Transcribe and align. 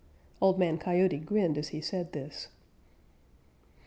Old 0.41 0.57
Man 0.57 0.79
Coyote 0.79 1.19
grinned 1.19 1.59
as 1.59 1.67
he 1.67 1.79
said 1.79 2.11
this. 2.11 2.47